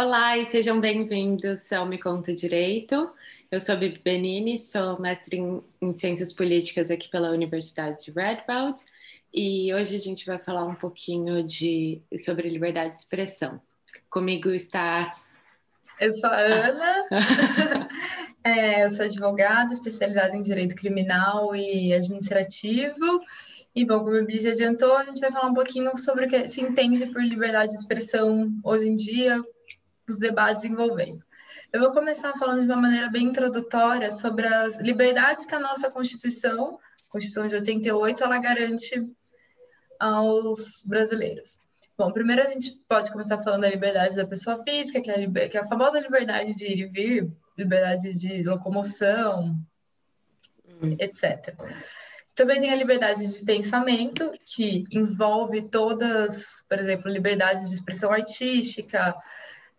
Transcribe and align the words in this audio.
Olá 0.00 0.38
e 0.38 0.46
sejam 0.46 0.80
bem-vindos 0.80 1.72
ao 1.72 1.84
Me 1.84 1.98
Conta 1.98 2.32
Direito. 2.32 3.10
Eu 3.50 3.60
sou 3.60 3.74
a 3.74 3.78
Bibi 3.78 3.98
Benini, 3.98 4.56
sou 4.56 4.96
mestre 5.00 5.38
em, 5.38 5.60
em, 5.82 5.96
Ciências 5.96 6.32
Políticas 6.32 6.88
aqui 6.88 7.08
pela 7.08 7.32
Universidade 7.32 8.04
de 8.04 8.12
Radboud 8.12 8.80
e 9.34 9.74
hoje 9.74 9.96
a 9.96 9.98
gente 9.98 10.24
vai 10.24 10.38
falar 10.38 10.64
um 10.66 10.76
pouquinho 10.76 11.42
de, 11.42 12.00
sobre 12.16 12.48
liberdade 12.48 12.94
de 12.94 13.00
expressão. 13.00 13.60
Comigo 14.08 14.50
está... 14.50 15.18
Eu 16.00 16.16
sou 16.16 16.30
a 16.30 16.36
Ana, 16.36 17.08
é, 18.44 18.84
eu 18.84 18.90
sou 18.90 19.04
advogada 19.04 19.72
especializada 19.72 20.36
em 20.36 20.42
Direito 20.42 20.76
Criminal 20.76 21.56
e 21.56 21.92
Administrativo 21.92 23.20
e, 23.74 23.84
bom, 23.84 23.98
como 23.98 24.14
a 24.14 24.20
Bibi 24.20 24.38
já 24.38 24.50
adiantou, 24.50 24.96
a 24.96 25.06
gente 25.06 25.20
vai 25.20 25.32
falar 25.32 25.48
um 25.48 25.54
pouquinho 25.54 25.96
sobre 25.96 26.26
o 26.26 26.28
que 26.28 26.46
se 26.46 26.60
entende 26.60 27.04
por 27.06 27.20
liberdade 27.20 27.72
de 27.72 27.78
expressão 27.80 28.48
hoje 28.62 28.86
em 28.86 28.94
dia, 28.94 29.42
os 30.08 30.18
debates 30.18 30.64
envolvendo. 30.64 31.24
Eu 31.72 31.80
vou 31.80 31.92
começar 31.92 32.32
falando 32.34 32.60
de 32.60 32.66
uma 32.66 32.80
maneira 32.80 33.10
bem 33.10 33.24
introdutória 33.24 34.10
sobre 34.10 34.46
as 34.46 34.78
liberdades 34.80 35.44
que 35.44 35.54
a 35.54 35.60
nossa 35.60 35.90
Constituição, 35.90 36.78
Constituição 37.08 37.46
de 37.46 37.56
88, 37.56 38.24
ela 38.24 38.38
garante 38.38 39.06
aos 39.98 40.82
brasileiros. 40.82 41.58
Bom, 41.96 42.12
primeiro 42.12 42.42
a 42.42 42.46
gente 42.46 42.80
pode 42.88 43.10
começar 43.10 43.42
falando 43.42 43.62
da 43.62 43.70
liberdade 43.70 44.14
da 44.14 44.26
pessoa 44.26 44.62
física, 44.62 45.00
que 45.00 45.10
é 45.10 45.24
a, 45.24 45.48
que 45.48 45.56
é 45.56 45.60
a 45.60 45.66
famosa 45.66 45.98
liberdade 45.98 46.54
de 46.54 46.66
ir 46.66 46.78
e 46.78 46.86
vir, 46.86 47.32
liberdade 47.56 48.14
de 48.14 48.42
locomoção, 48.44 49.56
hum. 50.64 50.96
etc. 51.00 51.56
Também 52.36 52.60
tem 52.60 52.70
a 52.70 52.76
liberdade 52.76 53.26
de 53.26 53.44
pensamento, 53.44 54.30
que 54.44 54.84
envolve 54.92 55.62
todas, 55.62 56.64
por 56.68 56.78
exemplo, 56.78 57.10
liberdade 57.10 57.68
de 57.68 57.74
expressão 57.74 58.12
artística, 58.12 59.12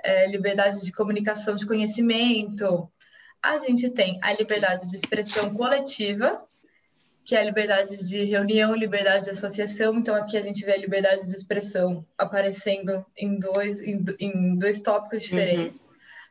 é, 0.04 0.28
liberdade 0.28 0.82
de 0.82 0.92
comunicação 0.92 1.56
de 1.56 1.66
conhecimento. 1.66 2.90
A 3.42 3.58
gente 3.58 3.90
tem 3.90 4.20
a 4.22 4.34
liberdade 4.34 4.90
de 4.90 4.96
expressão 4.96 5.54
coletiva, 5.54 6.44
que 7.24 7.36
é 7.36 7.40
a 7.40 7.44
liberdade 7.44 8.04
de 8.04 8.24
reunião, 8.24 8.74
liberdade 8.74 9.26
de 9.26 9.30
associação. 9.30 9.96
Então, 9.96 10.16
aqui 10.16 10.38
a 10.38 10.42
gente 10.42 10.66
vê 10.66 10.74
a 10.74 10.78
liberdade 10.78 11.28
de 11.28 11.36
expressão 11.36 12.06
aparecendo 12.18 13.06
em 13.16 13.38
dois, 13.38 13.80
em, 13.80 14.04
em 14.20 14.56
dois 14.58 14.82
tópicos 14.82 15.24
diferentes. 15.24 15.84
Uhum. 15.84 15.90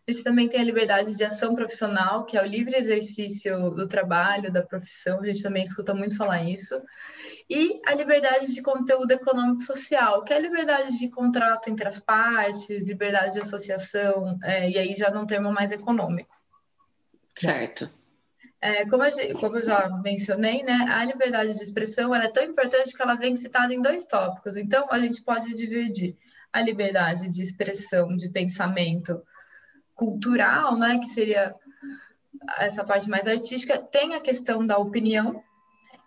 A 0.08 0.10
gente 0.10 0.24
também 0.24 0.48
tem 0.48 0.58
a 0.58 0.64
liberdade 0.64 1.14
de 1.14 1.22
ação 1.22 1.54
profissional, 1.54 2.24
que 2.24 2.38
é 2.38 2.42
o 2.42 2.46
livre 2.46 2.74
exercício 2.74 3.68
do 3.68 3.86
trabalho, 3.86 4.50
da 4.50 4.62
profissão. 4.62 5.20
A 5.20 5.26
gente 5.26 5.42
também 5.42 5.62
escuta 5.62 5.92
muito 5.92 6.16
falar 6.16 6.42
isso 6.44 6.80
e 7.50 7.78
a 7.84 7.94
liberdade 7.94 8.54
de 8.54 8.62
conteúdo 8.62 9.10
econômico 9.10 9.60
social, 9.60 10.24
que 10.24 10.32
é 10.32 10.36
a 10.36 10.40
liberdade 10.40 10.98
de 10.98 11.10
contrato 11.10 11.68
entre 11.68 11.86
as 11.86 12.00
partes, 12.00 12.88
liberdade 12.88 13.34
de 13.34 13.40
associação, 13.40 14.38
é, 14.42 14.70
e 14.70 14.78
aí 14.78 14.94
já 14.94 15.10
não 15.10 15.26
termo 15.26 15.52
mais 15.52 15.72
econômico. 15.72 16.34
Certo. 17.34 17.90
É, 18.62 18.86
como, 18.86 19.02
a, 19.02 19.10
como, 19.38 19.58
eu 19.58 19.62
já 19.62 19.90
mencionei, 20.02 20.62
né, 20.62 20.86
a 20.88 21.04
liberdade 21.04 21.52
de 21.52 21.62
expressão 21.62 22.14
é 22.14 22.30
tão 22.30 22.44
importante 22.44 22.96
que 22.96 23.02
ela 23.02 23.14
vem 23.14 23.36
citada 23.36 23.74
em 23.74 23.82
dois 23.82 24.06
tópicos. 24.06 24.56
Então, 24.56 24.86
a 24.90 24.98
gente 24.98 25.22
pode 25.22 25.54
dividir 25.54 26.16
a 26.50 26.62
liberdade 26.62 27.28
de 27.28 27.42
expressão, 27.42 28.16
de 28.16 28.30
pensamento 28.30 29.22
cultural, 29.98 30.78
né, 30.78 30.98
que 30.98 31.08
seria 31.08 31.54
essa 32.58 32.84
parte 32.84 33.10
mais 33.10 33.27
artística, 33.27 33.77
tem 33.77 34.14
a 34.14 34.20
questão 34.20 34.64
da 34.64 34.78
opinião, 34.78 35.42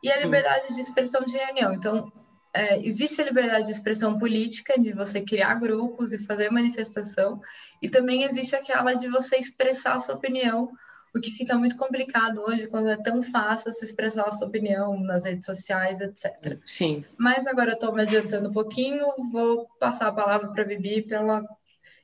e 0.02 0.10
a 0.10 0.18
hum. 0.18 0.22
liberdade 0.22 0.74
de 0.74 0.82
expressão 0.82 1.22
de 1.22 1.38
reunião. 1.38 1.74
Então, 1.74 2.12
é, 2.54 2.80
existe 2.80 3.22
a 3.22 3.26
liberdade 3.26 3.66
de 3.66 3.72
expressão 3.72 4.18
política, 4.18 4.80
de 4.80 4.94
você 4.94 5.22
criar 5.22 5.56
grupos 5.56 6.14
e 6.14 6.18
fazer 6.18 6.50
manifestação, 6.50 7.42
e 7.82 7.90
também 7.90 8.24
existe 8.24 8.56
aquela 8.56 8.94
de 8.94 9.10
você 9.10 9.36
expressar 9.36 9.96
a 9.96 10.00
sua 10.00 10.16
opinião, 10.16 10.72
o 11.14 11.20
que 11.20 11.30
fica 11.32 11.56
muito 11.56 11.76
complicado 11.76 12.42
hoje 12.42 12.68
quando 12.68 12.90
é 12.90 12.96
tão 12.96 13.22
fácil 13.22 13.74
se 13.74 13.84
expressar 13.84 14.30
a 14.30 14.32
sua 14.32 14.48
opinião 14.48 14.98
nas 15.02 15.26
redes 15.26 15.46
sociais, 15.46 16.00
etc. 16.00 16.58
Sim. 16.66 17.04
Mas 17.18 17.46
agora 17.46 17.72
eu 17.72 17.74
estou 17.74 17.94
me 17.94 18.02
adiantando 18.02 18.48
um 18.48 18.54
pouquinho, 18.54 19.06
vou 19.30 19.68
passar 19.78 20.08
a 20.08 20.14
palavra 20.14 20.48
para 20.48 20.64
a 20.64 20.66
Bibi 20.66 21.02
para 21.02 21.18
ela 21.18 21.44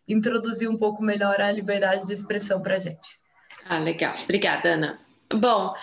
introduzir 0.07 0.69
um 0.69 0.77
pouco 0.77 1.03
melhor 1.03 1.41
a 1.41 1.51
liberdade 1.51 2.05
de 2.05 2.13
expressão 2.13 2.61
para 2.61 2.77
a 2.77 2.79
gente. 2.79 3.19
Ah, 3.65 3.79
legal. 3.79 4.13
Obrigada, 4.23 4.69
Ana. 4.69 4.99
Bom, 5.33 5.73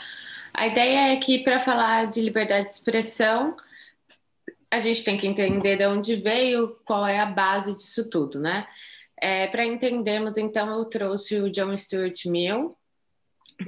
a 0.54 0.66
ideia 0.66 1.12
é 1.12 1.16
que 1.16 1.40
para 1.40 1.58
falar 1.58 2.06
de 2.06 2.20
liberdade 2.20 2.68
de 2.68 2.72
expressão, 2.72 3.56
a 4.70 4.78
gente 4.78 5.04
tem 5.04 5.16
que 5.16 5.26
entender 5.26 5.76
de 5.76 5.86
onde 5.86 6.16
veio, 6.16 6.76
qual 6.84 7.06
é 7.06 7.20
a 7.20 7.26
base 7.26 7.74
disso 7.74 8.08
tudo, 8.08 8.40
né? 8.40 8.66
É, 9.20 9.46
para 9.46 9.64
entendermos, 9.64 10.36
então, 10.36 10.72
eu 10.72 10.84
trouxe 10.86 11.40
o 11.40 11.50
John 11.50 11.76
Stuart 11.76 12.26
Mill, 12.26 12.76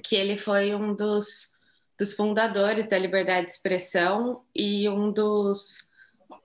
que 0.02 0.16
ele 0.16 0.36
foi 0.36 0.74
um 0.74 0.94
dos, 0.94 1.52
dos 1.98 2.12
fundadores 2.12 2.86
da 2.86 2.98
liberdade 2.98 3.46
de 3.46 3.52
expressão 3.52 4.42
e 4.54 4.88
um 4.88 5.12
dos 5.12 5.86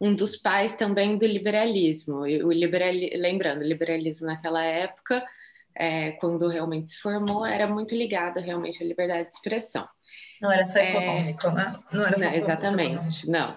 um 0.02 0.16
dos 0.16 0.36
pais 0.36 0.74
também 0.74 1.16
do 1.16 1.28
liberalismo. 1.28 2.22
O 2.22 2.52
liberal, 2.52 2.92
lembrando, 2.92 3.62
o 3.62 3.64
liberalismo 3.64 4.26
naquela 4.26 4.64
época, 4.64 5.24
é, 5.76 6.14
quando 6.14 6.48
realmente 6.48 6.90
se 6.90 7.00
formou, 7.00 7.46
era 7.46 7.68
muito 7.68 7.94
ligado 7.94 8.40
realmente 8.40 8.84
à 8.84 8.86
liberdade 8.86 9.30
de 9.30 9.36
expressão. 9.36 9.88
Não 10.42 10.52
era 10.52 10.66
só 10.66 10.80
é, 10.80 10.90
econômico, 10.90 11.48
é... 11.48 11.54
né? 11.54 11.80
Não 11.94 12.08
era 12.08 12.18
só 12.18 12.26
não, 12.26 12.34
Exatamente, 12.34 13.30
não. 13.30 13.56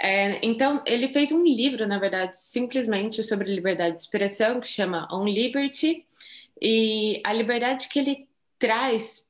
É, 0.00 0.38
então, 0.46 0.82
ele 0.86 1.08
fez 1.08 1.32
um 1.32 1.44
livro, 1.44 1.84
na 1.84 1.98
verdade, 1.98 2.38
simplesmente 2.38 3.20
sobre 3.24 3.52
liberdade 3.52 3.96
de 3.96 4.02
expressão, 4.02 4.60
que 4.60 4.68
chama 4.68 5.08
On 5.12 5.24
Liberty, 5.24 6.06
e 6.62 7.20
a 7.24 7.32
liberdade 7.32 7.88
que 7.88 7.98
ele 7.98 8.28
traz 8.56 9.26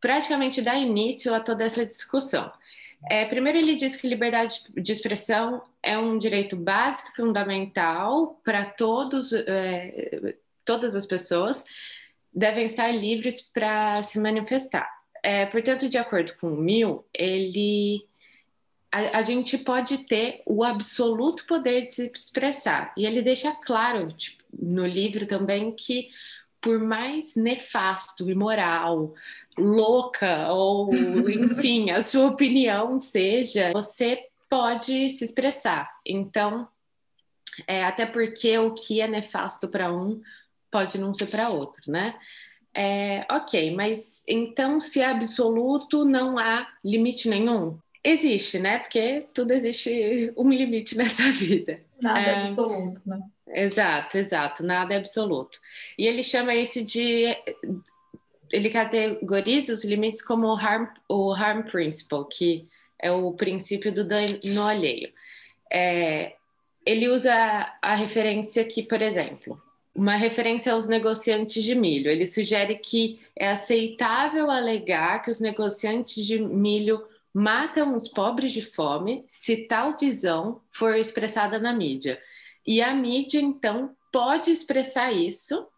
praticamente 0.00 0.60
dá 0.60 0.76
início 0.76 1.34
a 1.34 1.40
toda 1.40 1.64
essa 1.64 1.84
discussão. 1.86 2.52
É, 3.08 3.24
primeiro, 3.24 3.58
ele 3.58 3.76
diz 3.76 3.94
que 3.94 4.08
liberdade 4.08 4.62
de 4.74 4.92
expressão 4.92 5.62
é 5.82 5.96
um 5.96 6.18
direito 6.18 6.56
básico, 6.56 7.14
fundamental 7.14 8.40
para 8.44 8.64
todos, 8.64 9.32
é, 9.32 10.36
todas 10.64 10.96
as 10.96 11.06
pessoas, 11.06 11.64
devem 12.34 12.66
estar 12.66 12.90
livres 12.90 13.40
para 13.40 14.02
se 14.02 14.18
manifestar. 14.18 14.90
É, 15.22 15.46
portanto, 15.46 15.88
de 15.88 15.98
acordo 15.98 16.34
com 16.40 16.48
o 16.48 16.56
Mill, 16.56 17.04
ele 17.14 18.06
a, 18.92 19.18
a, 19.18 19.22
gente 19.22 19.58
pode 19.58 19.98
ter 20.06 20.42
o 20.46 20.64
absoluto 20.64 21.46
poder 21.46 21.86
de 21.86 21.92
se 21.92 22.10
expressar. 22.14 22.92
E 22.96 23.06
ele 23.06 23.22
deixa 23.22 23.52
claro 23.52 24.12
tipo, 24.12 24.42
no 24.58 24.86
livro 24.86 25.26
também 25.26 25.72
que, 25.72 26.08
por 26.60 26.78
mais 26.78 27.36
nefasto, 27.36 28.28
imoral, 28.30 29.14
louca, 29.58 30.52
ou 30.52 30.90
enfim, 30.94 31.90
a 31.90 32.02
sua 32.02 32.26
opinião 32.26 32.98
seja, 32.98 33.72
você 33.72 34.26
pode 34.48 35.10
se 35.10 35.24
expressar. 35.24 35.90
Então, 36.04 36.68
é, 37.66 37.84
até 37.84 38.06
porque 38.06 38.56
o 38.58 38.74
que 38.74 39.00
é 39.00 39.08
nefasto 39.08 39.68
para 39.68 39.92
um 39.92 40.20
pode 40.70 40.98
não 40.98 41.14
ser 41.14 41.26
para 41.26 41.48
outro, 41.48 41.90
né? 41.90 42.18
É, 42.74 43.26
ok, 43.30 43.74
mas 43.74 44.22
então 44.28 44.78
se 44.78 45.00
é 45.00 45.06
absoluto, 45.06 46.04
não 46.04 46.38
há 46.38 46.68
limite 46.84 47.28
nenhum? 47.28 47.78
Existe, 48.04 48.58
né? 48.58 48.78
Porque 48.78 49.26
tudo 49.32 49.52
existe 49.52 50.32
um 50.36 50.50
limite 50.50 50.94
nessa 50.98 51.30
vida. 51.32 51.80
Nada 52.00 52.20
é, 52.20 52.28
é 52.28 52.40
absoluto, 52.40 53.00
né? 53.06 53.20
Exato, 53.48 54.18
exato, 54.18 54.62
nada 54.62 54.92
é 54.92 54.98
absoluto. 54.98 55.58
E 55.98 56.06
ele 56.06 56.22
chama 56.22 56.54
isso 56.54 56.84
de. 56.84 57.34
Ele 58.56 58.70
categoriza 58.70 59.74
os 59.74 59.84
limites 59.84 60.22
como 60.22 60.46
o 60.46 60.56
harm, 60.56 60.86
o 61.06 61.30
harm 61.30 61.60
principle, 61.60 62.24
que 62.30 62.66
é 62.98 63.12
o 63.12 63.30
princípio 63.32 63.92
do 63.92 64.02
dano 64.02 64.62
alheio. 64.66 65.12
É, 65.70 66.32
ele 66.86 67.06
usa 67.06 67.34
a 67.82 67.94
referência 67.94 68.64
que, 68.64 68.82
por 68.82 69.02
exemplo, 69.02 69.60
uma 69.94 70.16
referência 70.16 70.72
aos 70.72 70.88
negociantes 70.88 71.62
de 71.62 71.74
milho. 71.74 72.10
Ele 72.10 72.24
sugere 72.24 72.76
que 72.76 73.20
é 73.36 73.50
aceitável 73.50 74.50
alegar 74.50 75.20
que 75.22 75.30
os 75.30 75.38
negociantes 75.38 76.24
de 76.24 76.38
milho 76.38 77.04
matam 77.34 77.94
os 77.94 78.08
pobres 78.08 78.52
de 78.54 78.62
fome 78.62 79.26
se 79.28 79.66
tal 79.66 79.98
visão 79.98 80.62
for 80.72 80.96
expressada 80.96 81.58
na 81.58 81.74
mídia. 81.74 82.18
E 82.66 82.80
a 82.80 82.94
mídia, 82.94 83.38
então, 83.38 83.94
pode 84.10 84.50
expressar 84.50 85.12
isso, 85.12 85.68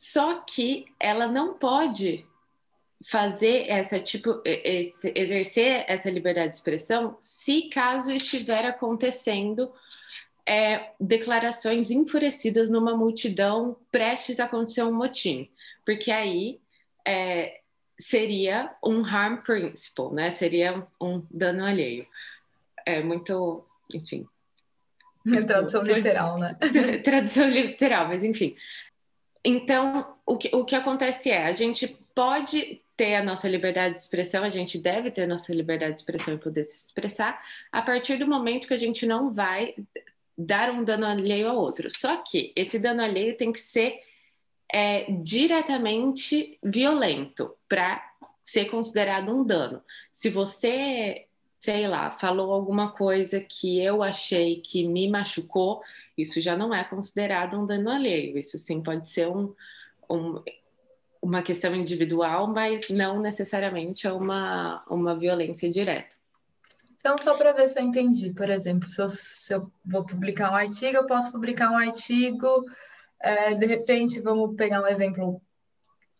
só 0.00 0.36
que 0.36 0.86
ela 0.98 1.28
não 1.28 1.52
pode 1.52 2.24
fazer 3.04 3.68
essa 3.68 4.00
tipo 4.00 4.40
exercer 4.46 5.84
essa 5.86 6.10
liberdade 6.10 6.52
de 6.52 6.56
expressão 6.56 7.14
se 7.20 7.68
caso 7.68 8.10
estiver 8.10 8.64
acontecendo 8.64 9.70
é, 10.46 10.92
declarações 10.98 11.90
enfurecidas 11.90 12.70
numa 12.70 12.96
multidão 12.96 13.76
prestes 13.92 14.40
a 14.40 14.46
acontecer 14.46 14.82
um 14.84 14.92
motim, 14.94 15.50
porque 15.84 16.10
aí 16.10 16.58
é, 17.06 17.60
seria 17.98 18.74
um 18.82 19.04
harm 19.04 19.42
principle, 19.42 20.14
né? 20.14 20.30
Seria 20.30 20.86
um 20.98 21.22
dano 21.30 21.62
alheio. 21.62 22.06
É 22.86 23.02
muito, 23.02 23.66
enfim, 23.94 24.26
É 25.26 25.42
tradução 25.42 25.82
literal, 25.82 26.38
né? 26.38 26.56
tradução 27.04 27.46
literal, 27.48 28.08
mas 28.08 28.24
enfim. 28.24 28.56
Então, 29.44 30.16
o 30.26 30.36
que, 30.36 30.54
o 30.54 30.64
que 30.64 30.74
acontece 30.74 31.30
é, 31.30 31.46
a 31.46 31.52
gente 31.52 31.88
pode 32.14 32.82
ter 32.96 33.14
a 33.14 33.24
nossa 33.24 33.48
liberdade 33.48 33.94
de 33.94 34.00
expressão, 34.00 34.44
a 34.44 34.50
gente 34.50 34.76
deve 34.76 35.10
ter 35.10 35.22
a 35.22 35.26
nossa 35.26 35.54
liberdade 35.54 35.94
de 35.94 36.00
expressão 36.00 36.34
e 36.34 36.38
poder 36.38 36.64
se 36.64 36.76
expressar 36.76 37.42
a 37.72 37.80
partir 37.80 38.18
do 38.18 38.26
momento 38.26 38.68
que 38.68 38.74
a 38.74 38.78
gente 38.78 39.06
não 39.06 39.32
vai 39.32 39.74
dar 40.36 40.70
um 40.70 40.84
dano 40.84 41.06
alheio 41.06 41.48
ao 41.48 41.56
outro. 41.56 41.88
Só 41.90 42.18
que 42.18 42.52
esse 42.54 42.78
dano 42.78 43.02
alheio 43.02 43.36
tem 43.36 43.52
que 43.52 43.60
ser 43.60 44.00
é, 44.72 45.10
diretamente 45.10 46.58
violento 46.62 47.56
para 47.66 48.04
ser 48.42 48.66
considerado 48.66 49.34
um 49.34 49.44
dano. 49.44 49.82
Se 50.12 50.28
você, 50.28 51.26
sei 51.60 51.86
lá, 51.86 52.10
falou 52.10 52.52
alguma 52.52 52.90
coisa 52.92 53.38
que 53.38 53.78
eu 53.84 54.02
achei 54.02 54.56
que 54.56 54.88
me 54.88 55.08
machucou, 55.10 55.82
isso 56.16 56.40
já 56.40 56.56
não 56.56 56.74
é 56.74 56.82
considerado 56.82 57.60
um 57.60 57.66
dano 57.66 57.90
alheio. 57.90 58.38
Isso 58.38 58.58
sim 58.58 58.82
pode 58.82 59.06
ser 59.06 59.28
um, 59.28 59.54
um 60.10 60.42
uma 61.22 61.42
questão 61.42 61.74
individual, 61.74 62.46
mas 62.46 62.88
não 62.88 63.20
necessariamente 63.20 64.06
é 64.06 64.12
uma, 64.12 64.82
uma 64.88 65.14
violência 65.14 65.70
direta. 65.70 66.16
Então, 66.96 67.16
só 67.18 67.36
para 67.36 67.52
ver 67.52 67.68
se 67.68 67.78
eu 67.78 67.84
entendi, 67.84 68.32
por 68.32 68.48
exemplo, 68.48 68.88
se 68.88 69.02
eu, 69.02 69.10
se 69.10 69.54
eu, 69.54 69.70
vou 69.84 70.04
publicar 70.04 70.50
um 70.50 70.54
artigo, 70.54 70.96
eu 70.96 71.06
posso 71.06 71.30
publicar 71.30 71.70
um 71.70 71.76
artigo, 71.76 72.64
é, 73.20 73.54
de 73.54 73.66
repente, 73.66 74.18
vamos 74.20 74.56
pegar 74.56 74.82
um 74.82 74.86
exemplo 74.86 75.42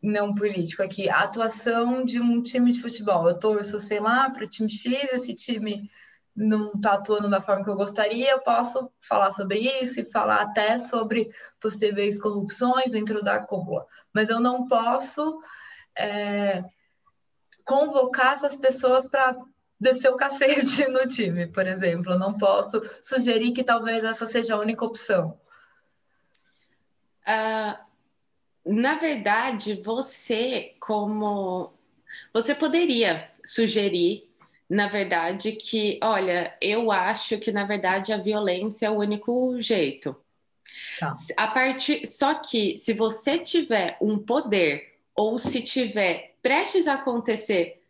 não 0.03 0.35
político 0.35 0.83
aqui, 0.83 1.09
a 1.09 1.21
atuação 1.21 2.05
de 2.05 2.21
um 2.21 2.41
time 2.43 2.73
de 2.73 2.81
futebol. 2.81 3.29
Eu 3.29 3.39
torço, 3.39 3.79
sei 3.79 4.01
lá, 4.01 4.31
para 4.31 4.45
o 4.45 4.49
time 4.49 4.71
X, 4.71 5.13
esse 5.13 5.35
time 5.35 5.91
não 6.35 6.73
está 6.73 6.95
atuando 6.95 7.29
da 7.29 7.41
forma 7.41 7.65
que 7.65 7.71
eu 7.71 7.77
gostaria, 7.77 8.31
eu 8.31 8.41
posso 8.41 8.91
falar 8.99 9.31
sobre 9.33 9.59
isso 9.83 10.01
e 10.01 10.11
falar 10.11 10.41
até 10.41 10.79
sobre 10.79 11.31
possíveis 11.61 12.21
corrupções 12.21 12.93
dentro 12.93 13.23
da 13.23 13.41
cúpula. 13.41 13.87
Mas 14.13 14.29
eu 14.29 14.41
não 14.41 14.67
posso 14.67 15.43
é, 15.97 16.65
convocar 17.65 18.35
essas 18.35 18.57
pessoas 18.57 19.07
para 19.07 19.37
descer 19.79 20.11
o 20.11 20.17
cacete 20.17 20.87
no 20.89 21.07
time, 21.07 21.47
por 21.47 21.67
exemplo. 21.67 22.13
Eu 22.13 22.19
não 22.19 22.37
posso 22.39 22.81
sugerir 23.03 23.53
que 23.53 23.65
talvez 23.65 24.03
essa 24.03 24.27
seja 24.27 24.55
a 24.55 24.61
única 24.61 24.85
opção. 24.85 25.39
Uh, 27.27 27.90
na 28.65 28.97
verdade, 28.97 29.75
você, 29.75 30.75
como. 30.81 31.73
Você 32.33 32.55
poderia 32.55 33.31
sugerir, 33.45 34.29
na 34.69 34.89
verdade, 34.89 35.53
que, 35.53 35.99
olha, 36.03 36.57
eu 36.61 36.91
acho 36.91 37.39
que, 37.39 37.53
na 37.53 37.65
verdade, 37.65 38.13
a 38.13 38.17
violência 38.17 38.87
é 38.87 38.91
o 38.91 38.99
único 38.99 39.61
jeito. 39.61 40.17
Tá. 40.99 41.13
A 41.37 41.47
partir, 41.49 42.07
só 42.07 42.35
que 42.35 42.79
se 42.79 42.93
você 42.93 43.39
tiver 43.39 43.97
um 44.01 44.19
poder 44.19 44.99
ou 45.15 45.39
se 45.39 45.63
tiver 45.63 46.35
prestes 46.43 46.87
a 46.87 46.95
acontecer 46.95 47.81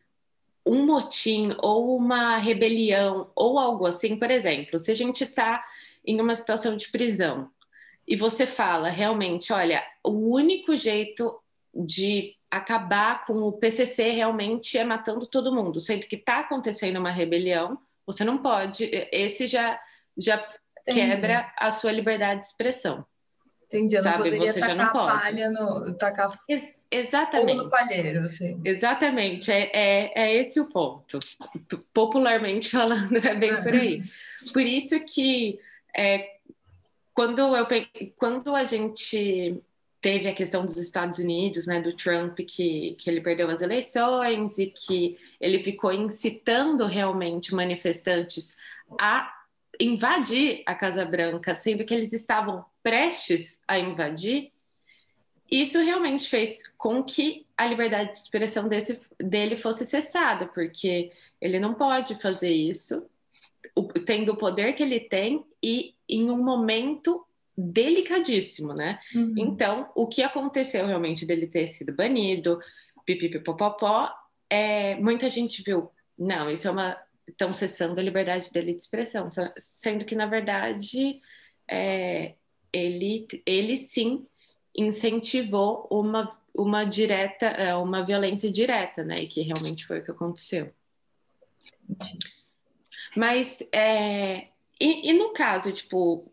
um 0.65 0.85
motim 0.85 1.55
ou 1.59 1.97
uma 1.97 2.37
rebelião 2.39 3.31
ou 3.35 3.59
algo 3.59 3.87
assim, 3.87 4.17
por 4.17 4.31
exemplo, 4.31 4.79
se 4.79 4.91
a 4.91 4.95
gente 4.95 5.25
está 5.25 5.65
em 6.05 6.21
uma 6.21 6.35
situação 6.35 6.77
de 6.77 6.89
prisão 6.89 7.51
e 8.11 8.17
você 8.17 8.45
fala 8.45 8.89
realmente, 8.89 9.53
olha, 9.53 9.85
o 10.03 10.35
único 10.35 10.77
jeito 10.77 11.41
de 11.73 12.35
acabar 12.51 13.25
com 13.25 13.35
o 13.35 13.53
PCC 13.53 14.11
realmente 14.11 14.77
é 14.77 14.83
matando 14.83 15.25
todo 15.27 15.55
mundo, 15.55 15.79
sendo 15.79 16.09
que 16.09 16.17
está 16.17 16.41
acontecendo 16.41 16.97
uma 16.99 17.13
rebelião, 17.13 17.79
você 18.05 18.25
não 18.25 18.39
pode, 18.39 18.91
esse 19.13 19.47
já 19.47 19.81
já 20.19 20.45
quebra 20.85 21.53
a 21.57 21.71
sua 21.71 21.93
liberdade 21.93 22.41
de 22.41 22.47
expressão. 22.49 23.07
Entendi, 23.67 23.95
eu 23.95 24.03
sabe? 24.03 24.37
você 24.37 24.59
já 24.59 24.75
não 24.75 24.91
pode. 24.91 25.13
palha 25.13 25.49
no 25.49 25.95
tacar 25.95 26.33
Ex 26.49 26.85
exatamente. 26.91 27.59
no 27.59 27.71
palheiro, 27.71 28.25
assim. 28.25 28.61
Exatamente, 28.65 29.53
é, 29.53 29.71
é, 29.73 30.13
é, 30.17 30.37
esse 30.37 30.59
o 30.59 30.69
ponto. 30.69 31.21
Popularmente 31.95 32.71
falando, 32.77 33.17
é 33.17 33.37
bem 33.37 33.63
por 33.63 33.73
aí. 33.73 34.03
Por 34.53 34.63
isso 34.63 34.99
que 35.05 35.61
é, 35.97 36.40
quando, 37.21 37.55
eu, 37.55 37.67
quando 38.17 38.57
a 38.57 38.65
gente 38.65 39.63
teve 40.01 40.27
a 40.27 40.35
questão 40.35 40.65
dos 40.65 40.79
Estados 40.79 41.19
Unidos, 41.19 41.67
né, 41.67 41.79
do 41.79 41.95
Trump, 41.95 42.39
que, 42.39 42.95
que 42.99 43.11
ele 43.11 43.21
perdeu 43.21 43.51
as 43.51 43.61
eleições 43.61 44.57
e 44.57 44.69
que 44.69 45.19
ele 45.39 45.63
ficou 45.63 45.93
incitando 45.93 46.87
realmente 46.87 47.55
manifestantes 47.55 48.57
a 48.99 49.31
invadir 49.79 50.63
a 50.65 50.75
Casa 50.75 51.05
Branca, 51.05 51.55
sendo 51.55 51.85
que 51.85 51.93
eles 51.93 52.15
estavam 52.15 52.65
prestes 52.83 53.61
a 53.69 53.79
invadir, 53.79 54.51
isso 55.51 55.79
realmente 55.79 56.27
fez 56.27 56.67
com 56.79 57.05
que 57.05 57.47
a 57.55 57.67
liberdade 57.67 58.13
de 58.13 58.17
expressão 58.17 58.67
desse, 58.67 58.99
dele 59.19 59.59
fosse 59.59 59.85
cessada, 59.85 60.47
porque 60.47 61.13
ele 61.39 61.61
não 61.61 61.75
pode 61.75 62.15
fazer 62.15 62.51
isso, 62.51 63.07
tendo 64.07 64.33
o 64.33 64.37
poder 64.37 64.75
que 64.75 64.83
ele 64.83 65.01
tem 65.01 65.45
e 65.63 65.95
em 66.09 66.31
um 66.31 66.43
momento 66.43 67.25
delicadíssimo, 67.57 68.73
né? 68.73 68.99
Uhum. 69.15 69.35
Então, 69.37 69.91
o 69.95 70.07
que 70.07 70.23
aconteceu 70.23 70.87
realmente 70.87 71.27
dele 71.27 71.47
ter 71.47 71.67
sido 71.67 71.95
banido, 71.95 72.59
pipipipopopó, 73.05 74.11
é, 74.49 74.97
muita 74.97 75.29
gente 75.29 75.63
viu, 75.63 75.91
não, 76.19 76.51
isso 76.51 76.67
é 76.67 76.71
uma 76.71 76.97
estão 77.31 77.53
cessando 77.53 78.01
a 78.01 78.03
liberdade 78.03 78.51
dele 78.51 78.73
de 78.73 78.83
expressão, 78.83 79.29
sendo 79.57 80.05
que, 80.05 80.15
na 80.15 80.27
verdade, 80.27 81.21
é, 81.69 82.35
ele, 82.73 83.27
ele 83.47 83.77
sim 83.77 84.27
incentivou 84.77 85.87
uma, 85.91 86.37
uma 86.55 86.85
direta, 86.85 87.47
é, 87.47 87.75
uma 87.75 88.05
violência 88.05 88.51
direta, 88.51 89.05
né? 89.05 89.15
E 89.21 89.27
que 89.27 89.43
realmente 89.43 89.87
foi 89.87 90.01
o 90.01 90.05
que 90.05 90.11
aconteceu. 90.11 90.73
Mas, 93.17 93.63
é, 93.73 94.49
e, 94.81 95.11
e 95.11 95.13
no 95.13 95.33
caso, 95.33 95.73
tipo, 95.73 96.31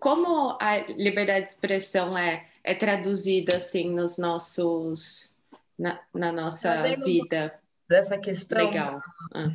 como 0.00 0.56
a 0.60 0.78
liberdade 0.88 1.46
de 1.46 1.50
expressão 1.50 2.16
é, 2.16 2.46
é 2.62 2.74
traduzida 2.74 3.56
assim 3.56 3.90
nos 3.90 4.18
nossos 4.18 5.34
na, 5.78 6.00
na 6.14 6.32
nossa 6.32 6.82
vida 6.96 7.58
dessa 7.88 8.18
questão 8.18 8.66
legal 8.66 9.00
ah. 9.34 9.54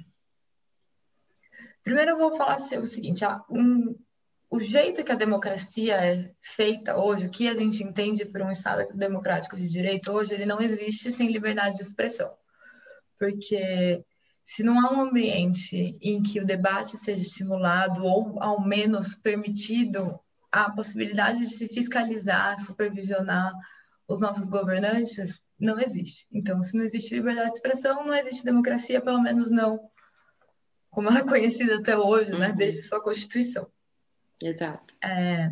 Primeiro 1.84 2.12
eu 2.12 2.18
vou 2.18 2.36
falar 2.38 2.56
assim, 2.56 2.78
o 2.78 2.86
seguinte, 2.86 3.26
ah, 3.26 3.44
um, 3.50 3.96
o 4.52 4.60
jeito 4.60 5.04
que 5.04 5.12
a 5.12 5.16
democracia 5.16 5.96
é 5.96 6.32
feita 6.40 6.96
hoje, 6.96 7.26
o 7.26 7.30
que 7.30 7.48
a 7.48 7.56
gente 7.56 7.84
entende 7.84 8.24
por 8.24 8.42
um 8.42 8.52
Estado 8.52 8.94
democrático 8.94 9.56
de 9.56 9.68
direito 9.68 10.12
hoje, 10.12 10.34
ele 10.34 10.46
não 10.46 10.62
existe 10.62 11.12
sem 11.12 11.32
liberdade 11.32 11.78
de 11.78 11.82
expressão. 11.82 12.32
Porque 13.18 14.04
se 14.46 14.64
não 14.64 14.80
há 14.80 14.92
um 14.92 15.02
ambiente 15.02 15.98
em 16.02 16.22
que 16.22 16.40
o 16.40 16.46
debate 16.46 16.98
seja 16.98 17.22
estimulado 17.22 18.04
ou, 18.04 18.42
ao 18.42 18.62
menos, 18.62 19.16
permitido 19.16 20.20
a 20.52 20.70
possibilidade 20.70 21.40
de 21.40 21.50
se 21.50 21.68
fiscalizar, 21.68 22.60
supervisionar 22.60 23.54
os 24.08 24.20
nossos 24.20 24.50
governantes, 24.50 25.42
não 25.58 25.80
existe. 25.80 26.28
Então, 26.32 26.62
se 26.62 26.76
não 26.76 26.84
existe 26.84 27.16
liberdade 27.16 27.52
de 27.52 27.56
expressão, 27.56 28.06
não 28.06 28.14
existe 28.14 28.44
democracia, 28.44 29.00
pelo 29.00 29.22
menos 29.22 29.50
não 29.50 29.92
como 30.92 31.08
ela 31.10 31.20
é 31.20 31.24
conhecida 31.24 31.78
até 31.78 31.98
hoje, 31.98 32.32
né, 32.32 32.50
uhum. 32.50 32.56
desde 32.56 32.84
sua 32.84 33.02
constituição. 33.02 33.66
Exato. 34.44 34.94
É, 35.02 35.52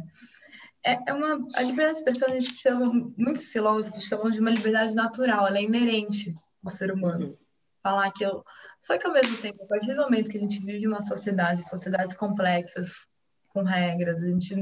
é, 0.83 0.99
é 1.07 1.13
uma 1.13 1.39
a 1.55 1.61
liberdade 1.61 1.93
de 1.93 1.99
expressão 1.99 2.27
a 2.27 2.39
gente 2.39 2.57
chama 2.57 3.11
muitos 3.17 3.45
filósofos 3.45 4.03
chamam 4.03 4.29
de 4.29 4.39
uma 4.39 4.51
liberdade 4.51 4.93
natural, 4.93 5.47
ela 5.47 5.57
é 5.57 5.63
inerente 5.63 6.35
ao 6.63 6.69
ser 6.69 6.91
humano. 6.91 7.37
Falar 7.81 8.11
que 8.11 8.25
eu 8.25 8.43
só 8.81 8.97
que 8.97 9.05
ao 9.05 9.13
mesmo 9.13 9.37
tempo, 9.37 9.63
a 9.63 9.67
partir 9.67 9.93
do 9.93 10.01
momento 10.01 10.29
que 10.29 10.37
a 10.37 10.41
gente 10.41 10.59
vive 10.59 10.87
uma 10.87 11.01
sociedade, 11.01 11.67
sociedades 11.67 12.15
complexas 12.15 13.07
com 13.49 13.63
regras, 13.63 14.21
a 14.21 14.27
gente 14.27 14.53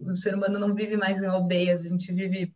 o 0.00 0.16
ser 0.16 0.34
humano 0.34 0.58
não 0.58 0.74
vive 0.74 0.96
mais 0.96 1.22
em 1.22 1.26
aldeias, 1.26 1.84
a 1.84 1.88
gente 1.88 2.12
vive 2.12 2.54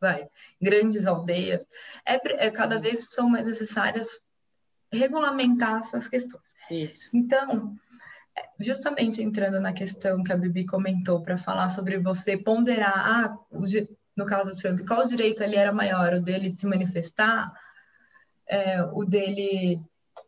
vai, 0.00 0.28
grandes 0.60 1.06
aldeias, 1.06 1.66
é, 2.06 2.46
é 2.46 2.50
cada 2.50 2.78
vez 2.78 3.08
são 3.10 3.28
mais 3.28 3.46
necessárias 3.46 4.20
regulamentar 4.92 5.80
essas 5.80 6.06
questões. 6.06 6.54
Isso. 6.70 7.10
Então, 7.14 7.74
justamente 8.60 9.22
entrando 9.22 9.60
na 9.60 9.72
questão 9.72 10.22
que 10.22 10.32
a 10.32 10.36
Bibi 10.36 10.66
comentou 10.66 11.22
para 11.22 11.38
falar 11.38 11.68
sobre 11.68 11.98
você 11.98 12.36
ponderar, 12.36 12.94
ah, 12.96 13.38
no 14.16 14.26
caso 14.26 14.50
do 14.50 14.56
Trump, 14.56 14.86
qual 14.86 15.04
direito 15.04 15.42
ali 15.42 15.56
era 15.56 15.72
maior, 15.72 16.14
o 16.14 16.22
dele 16.22 16.48
de 16.48 16.58
se 16.58 16.66
manifestar, 16.66 17.52
é, 18.48 18.82
o 18.92 19.04
dele, 19.04 19.80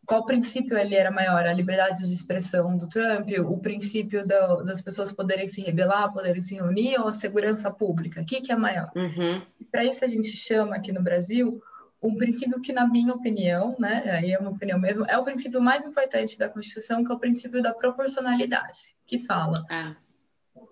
qual 0.05 0.25
princípio 0.25 0.77
ali 0.77 0.95
era 0.95 1.11
maior, 1.11 1.45
a 1.45 1.53
liberdade 1.53 2.07
de 2.07 2.13
expressão 2.13 2.77
do 2.77 2.87
Trump, 2.87 3.29
o 3.45 3.59
princípio 3.59 4.25
da, 4.25 4.55
das 4.63 4.81
pessoas 4.81 5.13
poderem 5.13 5.47
se 5.47 5.61
rebelar, 5.61 6.11
poderem 6.13 6.41
se 6.41 6.55
reunir, 6.55 6.99
ou 6.99 7.07
a 7.07 7.13
segurança 7.13 7.71
pública, 7.71 8.21
o 8.21 8.25
que, 8.25 8.41
que 8.41 8.51
é 8.51 8.55
maior? 8.55 8.91
Uhum. 8.95 9.41
Para 9.71 9.85
isso 9.85 10.03
a 10.03 10.07
gente 10.07 10.29
chama 10.29 10.75
aqui 10.75 10.91
no 10.91 11.01
Brasil 11.01 11.61
um 12.01 12.15
princípio 12.15 12.61
que, 12.61 12.71
na 12.71 12.87
minha 12.87 13.13
opinião, 13.13 13.75
né, 13.77 14.03
aí 14.11 14.31
é 14.31 14.39
uma 14.39 14.51
opinião 14.51 14.79
mesmo, 14.79 15.05
é 15.05 15.17
o 15.17 15.23
princípio 15.23 15.61
mais 15.61 15.85
importante 15.85 16.37
da 16.37 16.49
Constituição, 16.49 17.03
que 17.03 17.11
é 17.11 17.15
o 17.15 17.19
princípio 17.19 17.61
da 17.61 17.73
proporcionalidade, 17.73 18.95
que 19.05 19.19
fala. 19.19 19.55
Ah. 19.69 19.95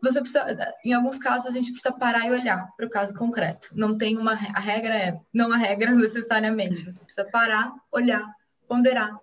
Você 0.02 0.20
precisa, 0.20 0.74
em 0.84 0.94
alguns 0.94 1.18
casos, 1.18 1.48
a 1.48 1.52
gente 1.52 1.72
precisa 1.72 1.92
parar 1.92 2.26
e 2.28 2.32
olhar 2.32 2.72
para 2.76 2.86
o 2.86 2.90
caso 2.90 3.14
concreto. 3.14 3.70
Não 3.74 3.98
tem 3.98 4.18
uma 4.18 4.34
a 4.34 4.60
regra 4.60 4.96
é 4.96 5.20
não 5.34 5.52
a 5.52 5.58
regra 5.58 5.92
necessariamente. 5.96 6.86
Você 6.86 7.04
precisa 7.04 7.26
parar, 7.26 7.74
olhar, 7.92 8.26
ponderar 8.68 9.18